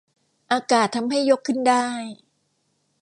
[0.51, 1.87] อากาศทำให้ยกขึ้นได้